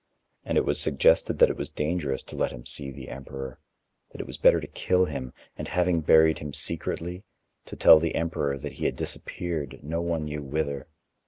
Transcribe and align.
And 0.43 0.57
it 0.57 0.65
was 0.65 0.79
suggested 0.81 1.37
that 1.37 1.51
it 1.51 1.57
was 1.57 1.69
dangerous 1.69 2.23
to 2.23 2.35
let 2.35 2.51
him 2.51 2.65
see 2.65 2.89
the 2.89 3.09
emperor, 3.09 3.59
that 4.11 4.19
it 4.19 4.25
was 4.25 4.39
better 4.39 4.59
to 4.59 4.65
kill 4.65 5.05
him 5.05 5.31
and, 5.55 5.67
having 5.67 6.01
buried 6.01 6.39
him 6.39 6.55
secretly, 6.55 7.23
to 7.65 7.75
tell 7.75 7.99
the 7.99 8.15
emperor 8.15 8.57
that 8.57 8.73
he 8.73 8.85
had 8.85 8.95
disappeared 8.95 9.77
no 9.83 10.01
one 10.01 10.25
knew 10.25 10.41
whither. 10.41 10.87